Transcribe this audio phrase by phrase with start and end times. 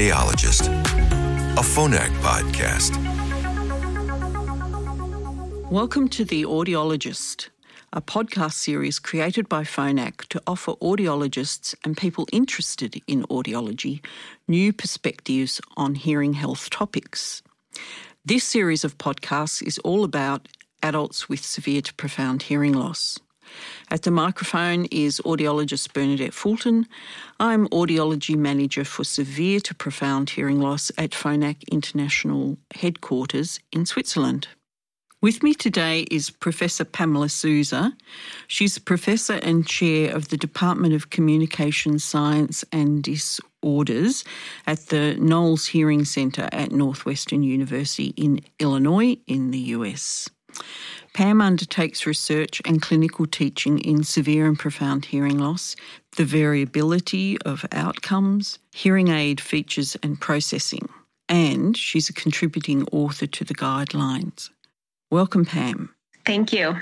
[0.00, 0.66] Audiologist,
[1.58, 2.96] a Phonak podcast.
[5.70, 7.50] Welcome to The Audiologist,
[7.92, 14.02] a podcast series created by Phonak to offer audiologists and people interested in audiology
[14.48, 17.42] new perspectives on hearing health topics.
[18.24, 20.48] This series of podcasts is all about
[20.82, 23.18] adults with severe to profound hearing loss.
[23.90, 26.86] At the microphone is audiologist Bernadette Fulton.
[27.38, 34.48] I'm audiology manager for severe to profound hearing loss at Phonak International headquarters in Switzerland.
[35.22, 37.94] With me today is Professor Pamela Souza.
[38.46, 44.24] She's Professor and Chair of the Department of Communication Science and Disorders
[44.66, 50.30] at the Knowles Hearing Center at Northwestern University in Illinois, in the US.
[51.12, 55.74] Pam undertakes research and clinical teaching in severe and profound hearing loss,
[56.16, 60.88] the variability of outcomes, hearing aid features and processing,
[61.28, 64.50] and she's a contributing author to the guidelines.
[65.10, 65.94] Welcome, Pam.
[66.24, 66.76] Thank you.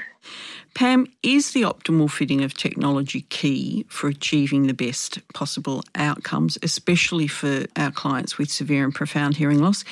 [0.74, 7.26] Pam, is the optimal fitting of technology key for achieving the best possible outcomes, especially
[7.26, 9.84] for our clients with severe and profound hearing loss?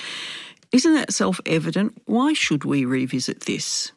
[0.72, 2.00] Isn't that self evident?
[2.06, 3.92] Why should we revisit this?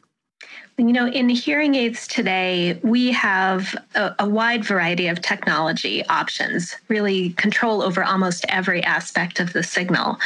[0.80, 6.74] You know, in hearing aids today, we have a, a, wide variety of technology options,
[6.88, 10.16] really control over almost every aspect of the signal.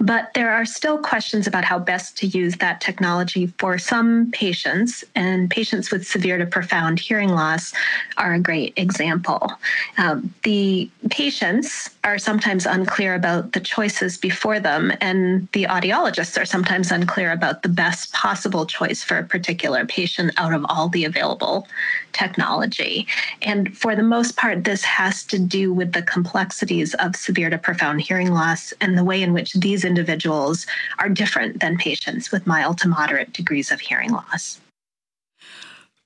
[0.00, 5.02] But there are still questions about how best to use that technology for some patients,
[5.14, 7.72] and patients with severe to profound hearing loss
[8.18, 9.50] are a great example.
[9.96, 16.44] Um, the patients are sometimes unclear about the choices before them, and the audiologists are
[16.44, 20.01] sometimes unclear about the best possible choice for a particular patient
[20.36, 21.66] out of all the available
[22.12, 23.06] technology.
[23.42, 27.58] And for the most part, this has to do with the complexities of severe to
[27.58, 30.66] profound hearing loss and the way in which these individuals
[30.98, 34.60] are different than patients with mild to moderate degrees of hearing loss.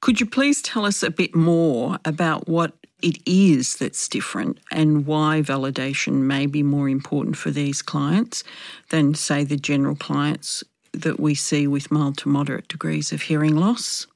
[0.00, 5.06] Could you please tell us a bit more about what it is that's different and
[5.06, 8.42] why validation may be more important for these clients
[8.90, 10.64] than, say, the general clients
[11.02, 14.06] that we see with mild to moderate degrees of hearing loss?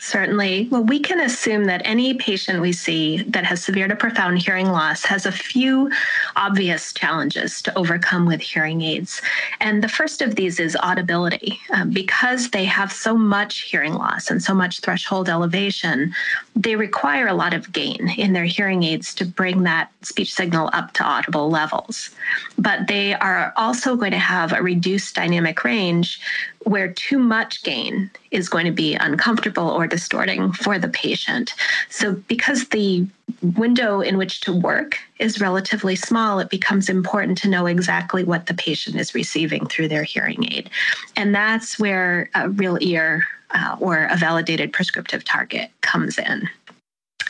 [0.00, 0.68] Certainly.
[0.70, 4.68] Well, we can assume that any patient we see that has severe to profound hearing
[4.68, 5.90] loss has a few
[6.36, 9.20] obvious challenges to overcome with hearing aids.
[9.60, 11.58] And the first of these is audibility.
[11.72, 16.14] Um, because they have so much hearing loss and so much threshold elevation,
[16.58, 20.68] they require a lot of gain in their hearing aids to bring that speech signal
[20.72, 22.10] up to audible levels.
[22.58, 26.20] But they are also going to have a reduced dynamic range
[26.64, 31.54] where too much gain is going to be uncomfortable or distorting for the patient.
[31.90, 33.06] So, because the
[33.40, 38.46] window in which to work is relatively small, it becomes important to know exactly what
[38.46, 40.70] the patient is receiving through their hearing aid.
[41.16, 46.48] And that's where a real ear uh, or a validated prescriptive target comes in.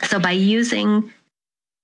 [0.03, 1.11] So, by using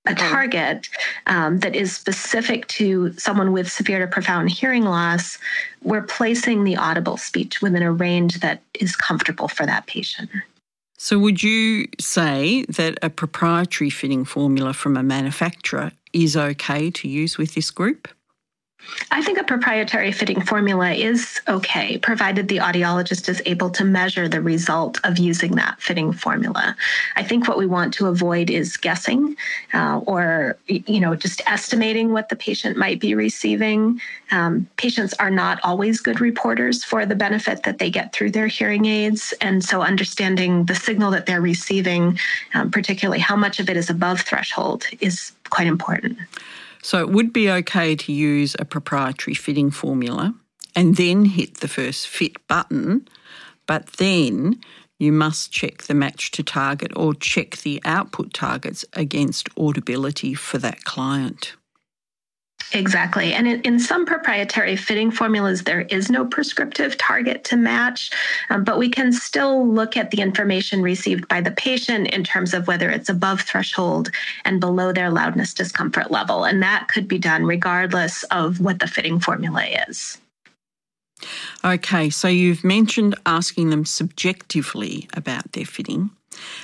[0.06, 0.88] a target
[1.26, 5.38] um, that is specific to someone with severe to profound hearing loss,
[5.82, 10.30] we're placing the audible speech within a range that is comfortable for that patient.
[10.98, 17.08] So, would you say that a proprietary fitting formula from a manufacturer is okay to
[17.08, 18.08] use with this group?
[19.10, 24.28] I think a proprietary fitting formula is okay, provided the audiologist is able to measure
[24.28, 26.76] the result of using that fitting formula.
[27.14, 29.36] I think what we want to avoid is guessing
[29.72, 34.00] uh, or, you know, just estimating what the patient might be receiving.
[34.30, 38.48] Um, patients are not always good reporters for the benefit that they get through their
[38.48, 39.32] hearing aids.
[39.40, 42.18] And so understanding the signal that they're receiving,
[42.54, 46.18] um, particularly how much of it is above threshold, is quite important.
[46.86, 50.32] So it would be okay to use a proprietary fitting formula
[50.76, 53.08] and then hit the first fit button,
[53.66, 54.60] but then
[55.00, 60.58] you must check the match to target or check the output targets against audibility for
[60.58, 61.56] that client.
[62.72, 63.32] Exactly.
[63.32, 68.10] And in, some proprietary fitting formulas, there is no prescriptive target to match,
[68.50, 72.52] um, but we can still look at the information received by the patient in terms
[72.52, 74.10] of whether it's above threshold
[74.44, 76.44] and below their loudness discomfort level.
[76.44, 80.18] And that could be done regardless of what the fitting formula is.
[81.64, 86.10] Okay, so you've mentioned asking them subjectively about their fitting.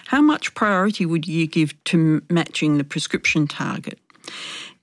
[0.06, 3.98] How much priority would you give to matching the prescription target?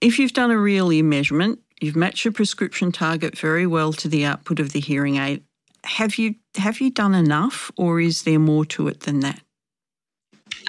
[0.01, 4.07] If you've done a real ear measurement, you've matched your prescription target very well to
[4.07, 5.43] the output of the hearing aid.
[5.83, 9.41] Have you have you done enough or is there more to it than that?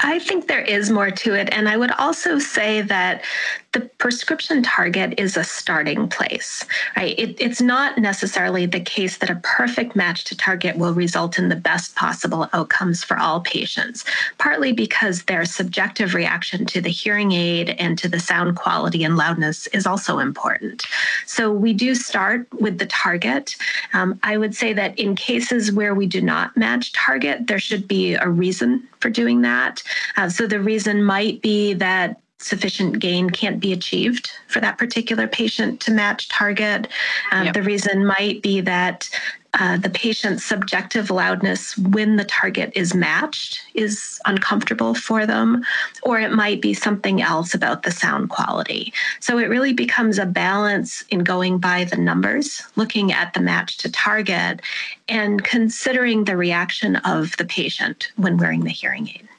[0.03, 1.49] I think there is more to it.
[1.53, 3.25] And I would also say that
[3.73, 6.65] the prescription target is a starting place,
[6.97, 7.17] right?
[7.17, 11.49] It, it's not necessarily the case that a perfect match to target will result in
[11.49, 14.05] the best possible outcomes for all patients,
[14.39, 19.17] partly because their subjective reaction to the hearing aid and to the sound quality and
[19.17, 20.85] loudness is also important.
[21.27, 23.55] So we do start with the target.
[23.93, 27.87] Um, I would say that in cases where we do not match target, there should
[27.87, 29.83] be a reason for doing that.
[30.17, 35.29] Uh, so the reason might be that sufficient gain can't be achieved for that particular
[35.29, 36.89] patient to match target.
[37.33, 37.55] Um, yep.
[37.55, 39.09] The reason might be that
[39.55, 45.65] uh, the patient's subjective loudness when the target is matched is uncomfortable for them,
[46.05, 48.93] or it might be something else about the sound quality.
[49.19, 53.77] So it really becomes a balance in going by the numbers, looking at the match
[53.79, 54.61] to target,
[55.09, 59.30] and considering the reaction of the patient when wearing the hearing aid.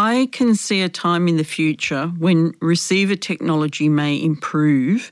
[0.00, 5.10] I can see a time in the future when receiver technology may improve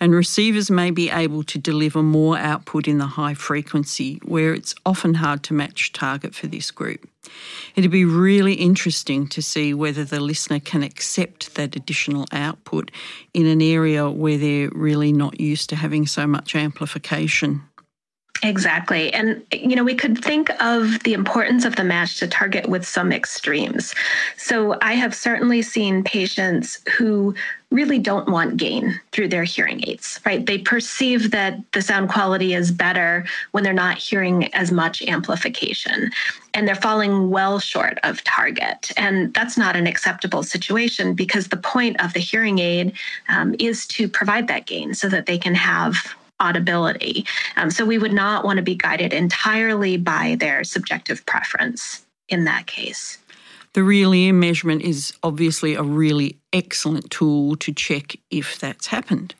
[0.00, 4.74] and receivers may be able to deliver more output in the high frequency where it's
[4.84, 7.08] often hard to match target for this group.
[7.76, 12.90] It'd be really interesting to see whether the listener can accept that additional output
[13.34, 17.62] in an area where they're really not used to having so much amplification.
[18.44, 19.10] Exactly.
[19.14, 22.86] And, you know, we could think of the importance of the match to target with
[22.86, 23.94] some extremes.
[24.36, 27.34] So I have certainly seen patients who
[27.70, 30.44] really don't want gain through their hearing aids, right?
[30.44, 36.10] They perceive that the sound quality is better when they're not hearing as much amplification
[36.52, 38.92] and they're falling well short of target.
[38.98, 42.92] And that's not an acceptable situation because the point of the hearing aid
[43.30, 46.14] um, is to provide that gain so that they can have
[46.44, 47.26] audibility.
[47.56, 52.44] Um, so we would not want to be guided entirely by their subjective preference in
[52.44, 53.18] that case.
[53.74, 59.34] The real ear measurement is obviously a really excellent tool to check if that's happened.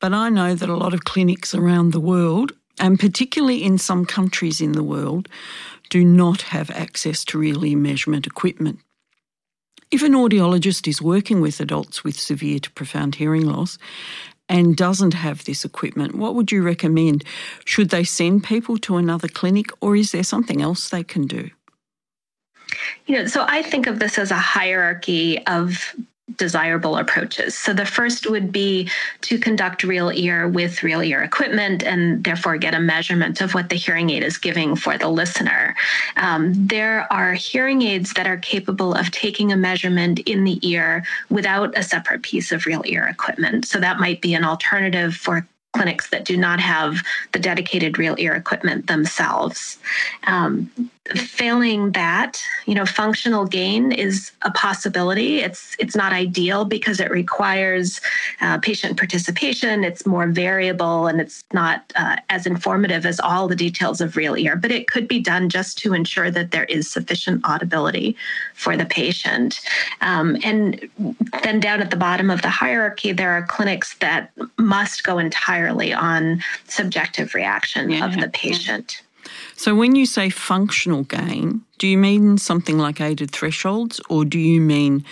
[0.00, 4.06] But I know that a lot of clinics around the world, and particularly in some
[4.06, 5.28] countries in the world,
[5.90, 8.78] do not have access to real ear measurement equipment.
[9.90, 13.78] If an audiologist is working with adults with severe to profound hearing loss
[14.48, 17.24] and doesn't have this equipment, what would you recommend?
[17.64, 21.50] Should they send people to another clinic or is there something else they can do?
[23.06, 25.94] You know, so I think of this as a hierarchy of
[26.36, 27.56] desirable approaches.
[27.56, 28.88] So the first would be
[29.22, 33.68] to conduct real ear with real ear equipment and therefore get a measurement of what
[33.68, 35.76] the hearing aid is giving for the listener.
[36.16, 41.04] Um, there are hearing aids that are capable of taking a measurement in the ear
[41.28, 43.66] without a separate piece of real ear equipment.
[43.66, 48.14] So that might be an alternative for clinics that do not have the dedicated real
[48.18, 49.78] ear equipment themselves.
[50.26, 50.70] Um,
[51.16, 55.40] failing that you know functional gain is a possibility.
[55.40, 58.00] It's it's not ideal because it requires
[58.40, 59.84] uh, patient participation.
[59.84, 64.36] It's more variable and it's not uh, as informative as all the details of real
[64.36, 68.16] ear but it could be done just to ensure that there is sufficient audibility
[68.54, 69.60] for the patient.
[70.00, 70.88] Um, and
[71.42, 75.92] then down at the bottom of the hierarchy there are clinics that must go entirely
[75.92, 79.02] on subjective reaction yeah, of the patient
[79.56, 84.38] so, when you say functional gain, do you mean something like aided thresholds or do
[84.38, 85.04] you mean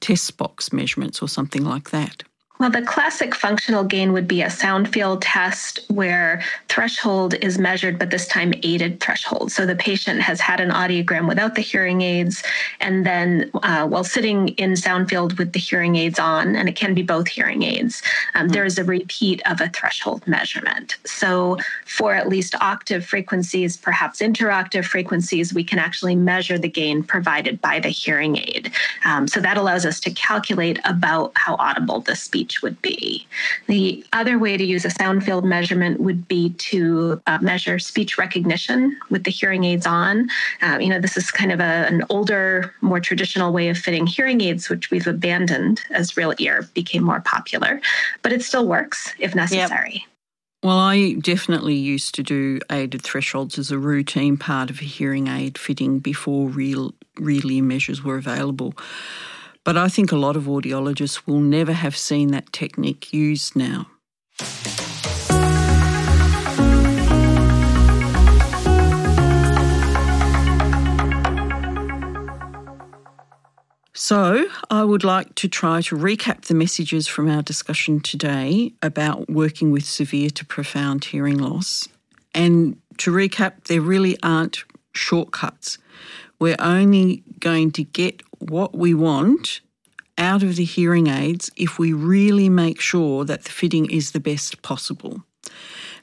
[0.00, 2.22] test box measurements or something like that?
[2.64, 7.98] Well, the classic functional gain would be a sound field test where threshold is measured,
[7.98, 9.52] but this time aided threshold.
[9.52, 12.42] So the patient has had an audiogram without the hearing aids,
[12.80, 16.74] and then uh, while sitting in sound field with the hearing aids on, and it
[16.74, 18.02] can be both hearing aids,
[18.34, 18.54] um, mm-hmm.
[18.54, 20.96] there is a repeat of a threshold measurement.
[21.04, 27.02] So for at least octave frequencies, perhaps interoctave frequencies, we can actually measure the gain
[27.02, 28.72] provided by the hearing aid.
[29.04, 33.26] Um, so that allows us to calculate about how audible the speech speech would be.
[33.66, 38.18] The other way to use a sound field measurement would be to uh, measure speech
[38.18, 40.28] recognition with the hearing aids on.
[40.62, 44.06] Uh, you know, this is kind of a, an older, more traditional way of fitting
[44.06, 47.80] hearing aids, which we've abandoned as real ear became more popular,
[48.22, 49.92] but it still works if necessary.
[49.94, 50.02] Yep.
[50.62, 55.28] Well, I definitely used to do aided thresholds as a routine part of a hearing
[55.28, 58.72] aid fitting before real real ear measures were available.
[59.64, 63.86] But I think a lot of audiologists will never have seen that technique used now.
[73.96, 79.30] So, I would like to try to recap the messages from our discussion today about
[79.30, 81.88] working with severe to profound hearing loss.
[82.34, 85.78] And to recap, there really aren't shortcuts.
[86.38, 89.60] We're only going to get what we want
[90.16, 94.20] out of the hearing aids if we really make sure that the fitting is the
[94.20, 95.22] best possible.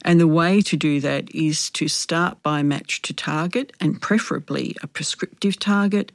[0.03, 4.75] And the way to do that is to start by match to target and preferably
[4.81, 6.12] a prescriptive target.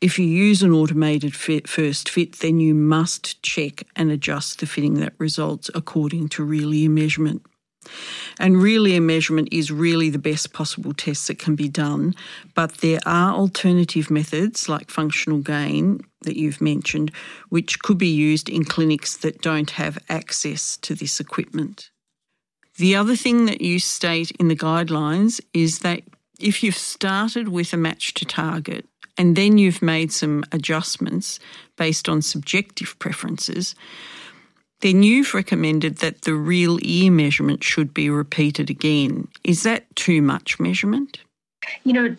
[0.00, 4.66] If you use an automated fit, first fit, then you must check and adjust the
[4.66, 7.42] fitting that results according to real ear measurement.
[8.38, 12.14] And really, a measurement is really the best possible test that can be done,
[12.54, 17.10] but there are alternative methods like functional gain that you've mentioned,
[17.48, 21.90] which could be used in clinics that don't have access to this equipment.
[22.76, 26.02] The other thing that you state in the guidelines is that
[26.38, 28.86] if you've started with a match to target
[29.18, 31.38] and then you've made some adjustments
[31.76, 33.74] based on subjective preferences,
[34.80, 39.28] then you've recommended that the real ear measurement should be repeated again.
[39.44, 41.18] Is that too much measurement?
[41.84, 42.16] You know,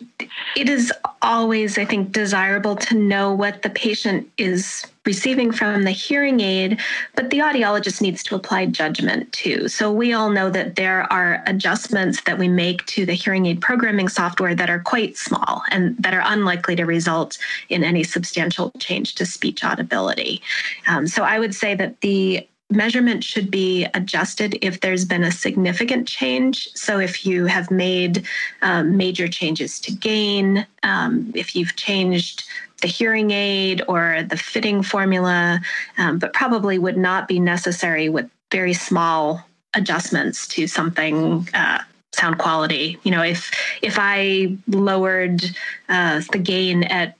[0.55, 5.91] it is always, I think, desirable to know what the patient is receiving from the
[5.91, 6.79] hearing aid,
[7.15, 9.67] but the audiologist needs to apply judgment too.
[9.67, 13.61] So we all know that there are adjustments that we make to the hearing aid
[13.61, 17.39] programming software that are quite small and that are unlikely to result
[17.69, 20.39] in any substantial change to speech audibility.
[20.87, 25.31] Um, so I would say that the measurement should be adjusted if there's been a
[25.31, 26.69] significant change.
[26.73, 28.25] So, if you have made
[28.61, 32.43] um, major changes to gain, um, if you've changed
[32.81, 35.59] the hearing aid or the fitting formula,
[35.97, 41.47] um, but probably would not be necessary with very small adjustments to something.
[41.53, 41.79] Uh,
[42.13, 43.51] sound quality you know if
[43.81, 45.41] if i lowered
[45.87, 47.15] uh, the gain at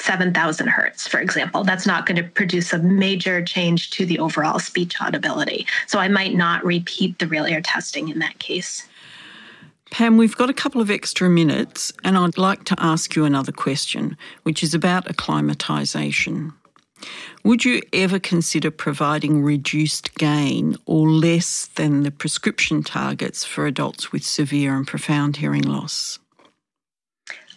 [0.00, 1.64] 7,000 hertz, for example.
[1.64, 5.66] That's not going to produce a major change to the overall speech audibility.
[5.86, 8.86] So I might not repeat the real ear testing in that case.
[9.90, 13.50] Pam, we've got a couple of extra minutes, and I'd like to ask you another
[13.50, 16.52] question, which is about acclimatisation.
[17.42, 24.12] Would you ever consider providing reduced gain or less than the prescription targets for adults
[24.12, 26.19] with severe and profound hearing loss?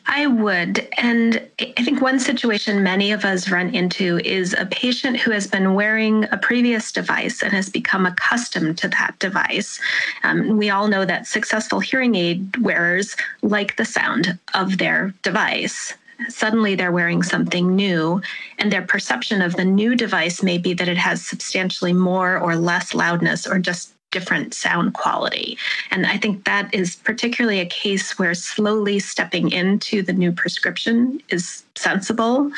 [0.06, 0.88] I would.
[0.98, 5.48] And I think one situation many of us run into is a patient who has
[5.48, 9.80] been wearing a previous device and has become accustomed to that device.
[10.24, 15.94] Um, we all know that successful hearing aid wearers like the sound of their device.
[16.30, 18.22] Suddenly, they're wearing something new,
[18.60, 22.56] and their perception of the new device may be that it has substantially more or
[22.56, 25.58] less loudness or just different sound quality.
[25.92, 31.22] And I think that is particularly a case where slowly stepping into the new prescription
[31.30, 32.52] is sensible.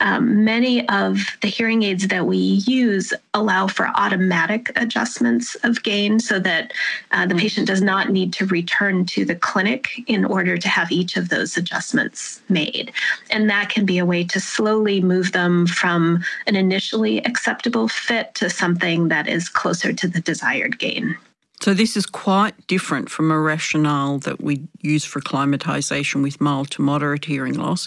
[0.00, 6.20] Um, many of the hearing aids that we use allow for automatic adjustments of gain
[6.20, 6.72] so that
[7.10, 10.92] uh, the patient does not need to return to the clinic in order to have
[10.92, 12.92] each of those adjustments made.
[13.30, 18.34] And that can be a way to slowly move them from an initially acceptable fit
[18.36, 21.16] to something that is closer to the desired gain.
[21.62, 26.70] So, this is quite different from a rationale that we use for acclimatisation with mild
[26.72, 27.86] to moderate hearing loss,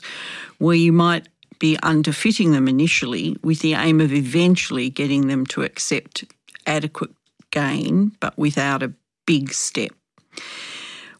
[0.60, 1.28] where you might
[1.58, 6.24] be underfitting them initially with the aim of eventually getting them to accept
[6.68, 7.12] adequate
[7.50, 8.94] gain, but without a
[9.26, 9.92] big step.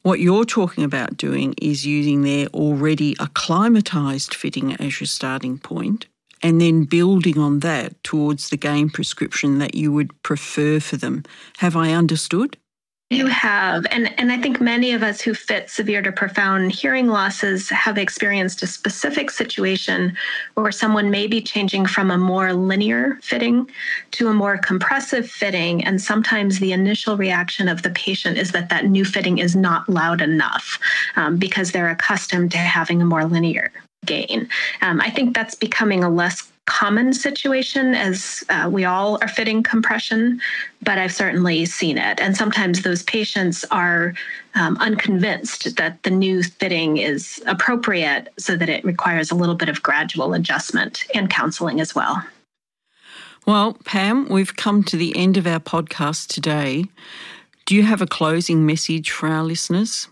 [0.04, 6.08] What you're talking about doing is using their already acclimatised fitting as your starting point
[6.44, 11.24] and then building on that towards the gain prescription that you would prefer for them.
[11.58, 12.58] Have I understood?
[13.10, 13.86] You have.
[13.92, 18.00] And, and I think many of us who fit severe to profound hearing losses have
[18.00, 20.18] experienced a specific situation
[20.56, 23.70] where someone may be changing from a more linear fitting
[24.12, 25.84] to a more compressive fitting.
[25.86, 29.88] And sometimes the initial reaction of the patient is that that new fitting is not
[29.88, 30.80] loud enough
[31.16, 33.72] um, because they're accustomed to having a more linear
[34.06, 34.50] gain.
[34.82, 39.64] Um, I think that's becoming a less common situation as uh, we all are fitting
[39.64, 40.40] compression,
[40.82, 42.22] but I've certainly seen it.
[42.22, 44.14] And sometimes those patients are
[44.56, 49.68] um, unconvinced that the new fitting is appropriate so that it requires a little bit
[49.68, 52.24] of gradual adjustment and counseling as well.
[53.46, 56.86] Well, Pam, we've come to the end of our podcast today.
[57.66, 60.08] Do you have a closing message for our listeners?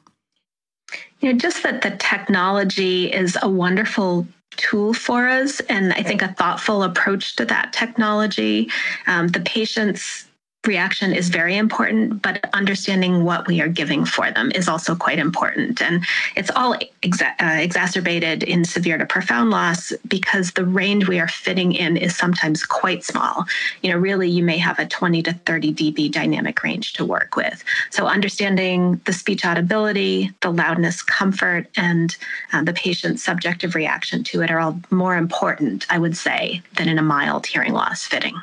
[1.22, 6.22] You know, just that the technology is a wonderful tool for us, and I think
[6.22, 8.70] a thoughtful approach to that technology.
[9.08, 10.28] Um, the patients
[10.68, 15.18] reaction is very important, but understanding what we are giving for them is also quite
[15.18, 15.82] important.
[15.82, 21.20] And it's all exa- uh, exacerbated in severe to profound loss because the range we
[21.20, 23.46] are fitting in is sometimes quite small.
[23.82, 27.36] You know, really, you may have a 20 to 30 dB dynamic range to work
[27.36, 27.64] with.
[27.90, 32.16] So, understanding the speech audibility, the loudness, comfort, and
[32.54, 36.88] uh, the patient's subjective reaction to it are all more important, I would say, than
[36.88, 38.36] in a mild hearing loss fitting.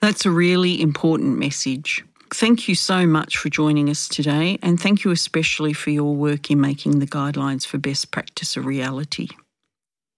[0.00, 2.04] That's a really important message.
[2.32, 6.50] Thank you so much for joining us today, and thank you especially for your work
[6.50, 9.28] in making the guidelines for best practice a reality.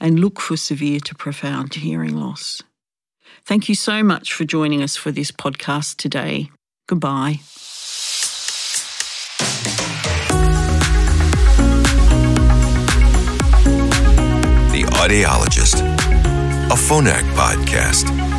[0.00, 2.62] and look for severe to profound hearing loss.
[3.46, 6.50] Thank you so much for joining us for this podcast today.
[6.86, 7.40] Goodbye.
[15.04, 15.82] Audiologist,
[16.70, 18.33] a Phonak podcast.